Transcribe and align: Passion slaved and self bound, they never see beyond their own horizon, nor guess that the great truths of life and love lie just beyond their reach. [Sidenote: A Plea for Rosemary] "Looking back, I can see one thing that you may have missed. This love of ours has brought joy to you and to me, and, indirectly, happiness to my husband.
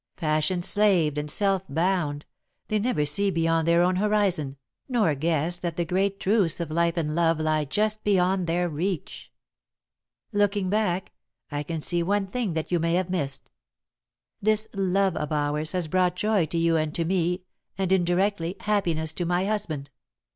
Passion 0.17 0.63
slaved 0.63 1.19
and 1.19 1.29
self 1.29 1.63
bound, 1.69 2.25
they 2.69 2.79
never 2.79 3.05
see 3.05 3.29
beyond 3.29 3.67
their 3.67 3.83
own 3.83 3.97
horizon, 3.97 4.57
nor 4.89 5.13
guess 5.13 5.59
that 5.59 5.77
the 5.77 5.85
great 5.85 6.19
truths 6.19 6.59
of 6.59 6.71
life 6.71 6.97
and 6.97 7.13
love 7.13 7.39
lie 7.39 7.65
just 7.65 8.03
beyond 8.03 8.47
their 8.47 8.67
reach. 8.67 9.31
[Sidenote: 10.31 10.31
A 10.31 10.31
Plea 10.31 10.31
for 10.31 10.37
Rosemary] 10.37 10.43
"Looking 10.43 10.69
back, 10.71 11.11
I 11.51 11.61
can 11.61 11.81
see 11.81 12.01
one 12.01 12.25
thing 12.25 12.53
that 12.53 12.71
you 12.71 12.79
may 12.79 12.95
have 12.95 13.11
missed. 13.11 13.51
This 14.41 14.67
love 14.73 15.15
of 15.15 15.31
ours 15.31 15.73
has 15.73 15.87
brought 15.87 16.15
joy 16.15 16.47
to 16.47 16.57
you 16.57 16.77
and 16.77 16.95
to 16.95 17.05
me, 17.05 17.43
and, 17.77 17.91
indirectly, 17.91 18.55
happiness 18.61 19.13
to 19.13 19.25
my 19.27 19.45
husband. 19.45 19.91